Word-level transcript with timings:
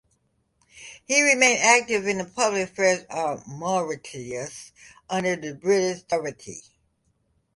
He 1.05 1.21
remained 1.21 1.59
active 1.61 2.07
in 2.07 2.17
the 2.17 2.25
public 2.25 2.69
affairs 2.71 3.05
of 3.11 3.45
Mauritius 3.45 4.71
under 5.07 5.35
British 5.53 6.01
sovereignty. 6.09 6.63